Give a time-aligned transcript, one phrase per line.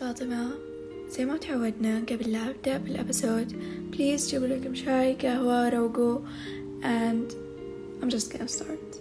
[0.00, 0.50] فاطمة
[1.08, 3.52] زي ما تعودنا قبل لا أبدأ بالأبسود
[3.90, 6.18] بليز جيبوا لكم شاي قهوة روقوا
[6.82, 7.32] and
[8.02, 8.96] I'm just gonna start.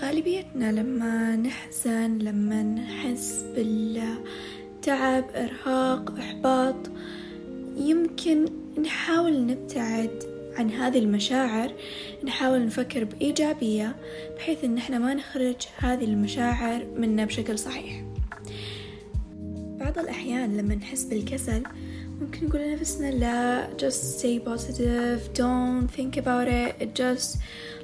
[0.00, 6.90] غالبيتنا لما نحزن لما نحس بالتعب إرهاق إحباط
[7.76, 8.44] يمكن
[8.82, 10.22] نحاول نبتعد
[10.56, 11.72] عن هذه المشاعر
[12.24, 13.96] نحاول نفكر بإيجابية
[14.36, 18.11] بحيث إن إحنا ما نخرج هذه المشاعر منا بشكل صحيح.
[19.92, 21.62] بعض الأحيان لما نحس بالكسل
[22.20, 27.38] ممكن نقول لنفسنا لا just stay positive don't think about it it just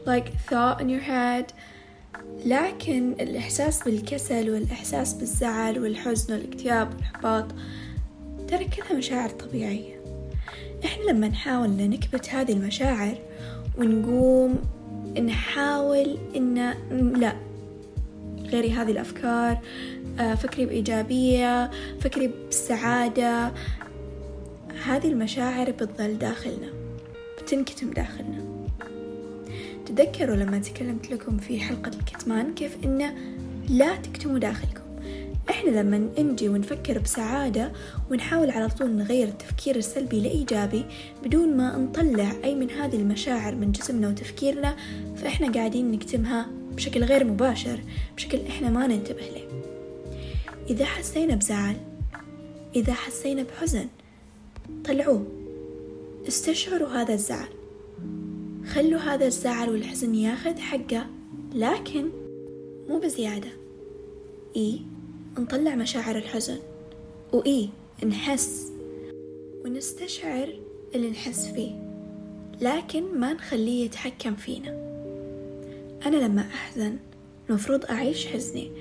[0.07, 1.53] like thought in your head.
[2.47, 7.45] لكن الإحساس بالكسل والإحساس بالزعل والحزن والاكتئاب والإحباط
[8.49, 10.01] ترى كلها مشاعر طبيعية.
[10.85, 13.19] إحنا لما نحاول نكبت هذه المشاعر
[13.79, 14.59] ونقوم
[15.21, 16.75] نحاول إن
[17.17, 17.48] لا
[18.49, 19.59] غيري هذه الأفكار.
[20.21, 23.53] آه، فكري بإيجابية فكري بسعادة.
[24.87, 26.69] هذه المشاعر بتظل داخلنا
[27.43, 28.45] بتنكتم داخلنا.
[29.87, 33.15] تذكروا لما تكلمت لكم في حلقة الكتمان كيف إنه
[33.69, 34.89] لا تكتموا داخلكم.
[35.51, 37.73] إحنا لما نجي ونفكر بسعادة
[38.11, 40.85] ونحاول على طول نغير التفكير السلبي لإيجابي
[41.25, 44.77] بدون ما نطلع أي من هذه المشاعر من جسمنا وتفكيرنا
[45.17, 46.47] فإحنا قاعدين نكتمها
[46.79, 47.81] بشكل غير مباشر
[48.17, 49.49] بشكل إحنا ما ننتبه له.
[50.71, 51.77] إذا حسينا بزعل
[52.77, 53.87] إذا حسينا بحزن
[54.85, 55.27] طلعوه.
[56.29, 57.49] استشعروا هذا الزعل.
[58.67, 61.07] خلوا هذا الزعل والحزن ياخذ حقه
[61.55, 62.09] لكن
[62.89, 63.51] مو بزيادة.
[64.57, 64.81] إي
[65.39, 66.59] نطلع مشاعر الحزن.
[67.33, 67.69] وإي
[68.07, 68.73] نحس.
[69.65, 70.49] ونستشعر
[70.95, 71.71] اللي نحس فيه.
[72.61, 74.98] لكن ما نخليه يتحكم فينا.
[76.07, 76.97] أنا لما أحزن
[77.51, 78.73] المفروض أعيش حزني.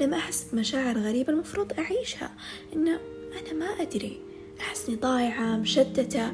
[0.00, 2.32] لما أحس بمشاعر غريبة المفروض أعيشها.
[2.76, 3.00] إنه
[3.40, 4.20] أنا ما أدري.
[4.60, 6.32] أحسني ضايعة مشتتة.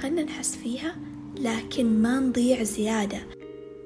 [0.00, 0.96] خلنا نحس فيها
[1.40, 3.18] لكن ما نضيع زيادة.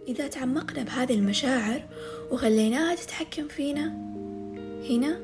[0.09, 1.83] إذا تعمقنا بهذه المشاعر
[2.31, 3.87] وخليناها تتحكم فينا
[4.91, 5.21] هنا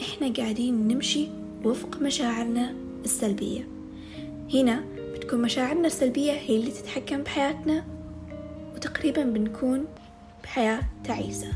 [0.00, 1.28] إحنا قاعدين نمشي
[1.64, 2.74] وفق مشاعرنا
[3.04, 3.68] السلبية.
[4.54, 7.99] هنا بتكون مشاعرنا السلبية هي اللي تتحكم بحياتنا.
[8.74, 9.84] وتقريبا بنكون
[10.42, 11.52] بحياة تعيسة.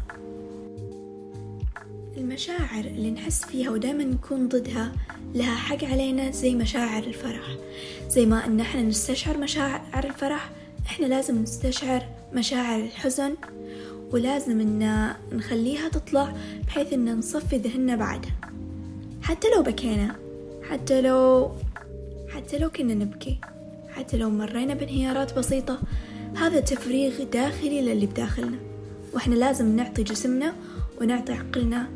[2.17, 4.93] المشاعر اللي نحس فيها ودائما نكون ضدها
[5.35, 7.57] لها حق علينا زي مشاعر الفرح.
[8.09, 10.51] زي ما إن إحنا نستشعر مشاعر الفرح
[10.87, 12.03] إحنا لازم نستشعر
[12.35, 13.35] مشاعر الحزن
[14.13, 16.33] ولازم إن نخليها تطلع
[16.67, 18.33] بحيث إن نصفي ذهننا بعدها.
[19.23, 20.17] حتى لو بكينا
[20.71, 21.51] حتى لو
[22.35, 23.39] حتى لو كنا نبكي
[23.95, 25.79] حتى لو مرينا بانهيارات بسيطة
[26.37, 28.59] هذا تفريغ داخلي للي بداخلنا.
[29.13, 30.55] وإحنا لازم نعطي جسمنا
[31.01, 31.89] ونعطي عقلنا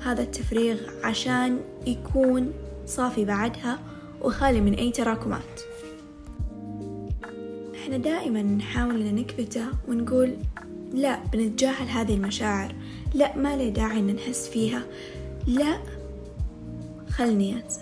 [0.00, 2.52] هذا التفريغ عشان يكون
[2.86, 3.78] صافي بعدها
[4.22, 5.60] وخالي من أي تراكمات.
[7.74, 10.36] إحنا دائما نحاول إن نكبته ونقول
[10.92, 12.74] لا بنتجاهل هذه المشاعر.
[13.14, 14.82] لا ما لي داعي إن نحس فيها.
[15.46, 15.78] لا
[17.10, 17.80] خلني أنسى.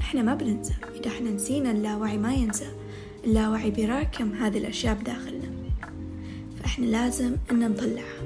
[0.00, 0.74] إحنا ما بننسى.
[1.00, 2.66] إذا إحنا نسينا اللاوعي ما ينسى.
[3.26, 5.52] اللاوعي بيراكم هذه الأشياء بداخلنا.
[6.60, 8.24] فإحنا لازم إن نطلعها.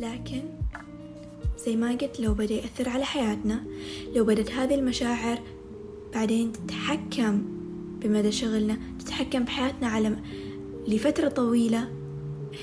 [0.00, 0.42] لكن
[1.66, 3.64] زي ما قلت لو بدأ يأثر على حياتنا
[4.14, 5.38] لو بدت هذه المشاعر
[6.14, 7.42] بعدين تتحكم
[8.02, 10.16] بمدى شغلنا تتحكم بحياتنا على
[10.88, 11.88] لفترة طويلة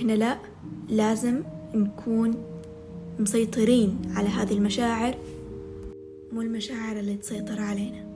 [0.01, 0.37] هنا لا
[0.89, 1.43] لازم
[1.73, 2.43] نكون
[3.19, 5.15] مسيطرين على هذه المشاعر.
[6.33, 8.12] مو المشاعر اللي تسيطر علينا.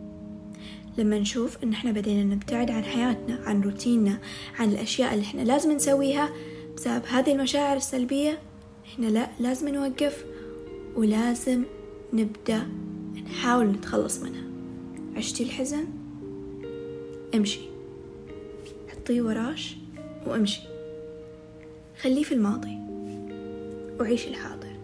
[0.98, 4.20] لما نشوف إن إحنا بدينا نبتعد عن حياتنا عن روتيننا
[4.60, 6.30] عن الأشياء اللي إحنا لازم نسويها
[6.76, 8.40] بسبب هذه المشاعر السلبية
[9.00, 10.26] هنا لا لازم نوقف
[10.96, 11.64] ولازم
[12.14, 12.68] نبدأ
[13.26, 14.44] نحاول نتخلص منها.
[15.16, 15.86] عشتي الحزن؟
[17.36, 17.60] امشي.
[18.88, 19.76] حطيه وراش
[20.28, 20.62] وامشي.
[22.02, 22.78] خليه في الماضي.
[24.00, 24.76] وعيش الحاضر.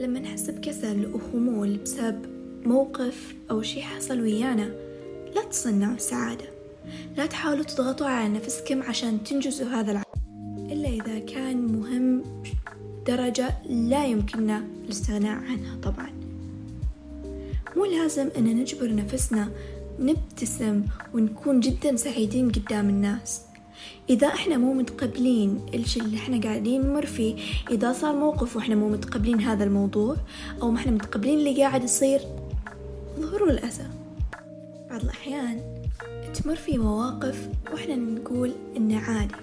[0.00, 2.31] لما نحس بكسل وخمول بسبب
[2.66, 4.70] موقف أو شي حصل ويانا
[5.34, 6.44] لا تصنعوا السعادة
[7.16, 10.72] لا تحاولوا تضغطوا على نفسكم عشان تنجزوا هذا العمل.
[10.72, 12.22] إلا إذا كان مهم
[13.06, 16.10] درجة لا يمكننا الاستغناء عنها طبعا.
[17.76, 19.48] مو لازم أن نجبر نفسنا
[20.00, 20.82] نبتسم
[21.14, 23.40] ونكون جدا سعيدين قدام الناس.
[24.10, 27.36] إذا إحنا مو متقبلين الشي اللي إحنا قاعدين نمر فيه
[27.70, 30.16] إذا صار موقف وإحنا مو متقبلين هذا الموضوع
[30.62, 32.20] أو ما إحنا متقبلين اللي قاعد يصير
[33.22, 33.86] ظهروا الأسى
[34.90, 35.60] بعض الأحيان
[36.34, 39.34] تمر في مواقف وإحنا نقول إنه عادي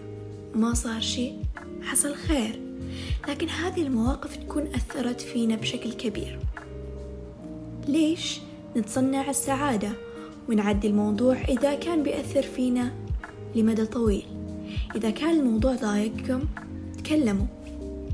[0.56, 1.32] ما صار شي
[1.82, 2.60] حصل خير.
[3.28, 6.40] لكن هذه المواقف تكون أثرت فينا بشكل كبير.
[7.88, 8.40] ليش
[8.78, 9.92] نتصنع السعادة
[10.50, 12.92] ونعدي الموضوع إذا كان بيأثر فينا
[13.56, 14.26] لمدى طويل؟
[14.96, 16.42] إذا كان الموضوع ضايقكم
[16.98, 17.46] تكلموا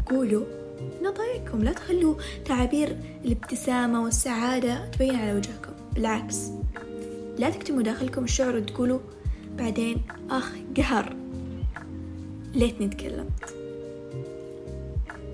[0.09, 0.45] قولوا
[0.79, 5.73] إنه ضايقكم لا تخلوا تعابير الابتسامة والسعادة تبين على وجهكم.
[5.95, 6.49] بالعكس.
[7.37, 8.99] لا تكتموا داخلكم الشعور وتقولوا
[9.57, 11.15] بعدين أخ قهر.
[12.53, 13.55] ليتني تكلمت.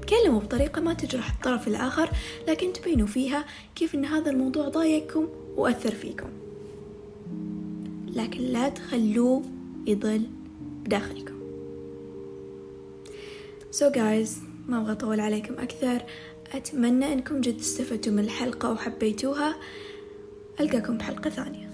[0.01, 2.09] تكلموا بطريقة ما تجرح الطرف الآخر
[2.47, 3.45] لكن تبينوا فيها
[3.75, 6.29] كيف إن هذا الموضوع ضايقكم وأثر فيكم.
[8.07, 9.41] لكن لا تخلوه
[9.88, 10.21] يضل
[10.83, 11.41] بداخلكم.
[13.71, 16.01] So guys ما أبغى أطول عليكم أكثر.
[16.53, 19.55] أتمنى أنكم جد استفدتوا من الحلقة وحبيتوها.
[20.59, 21.70] ألقاكم بحلقة ثانية.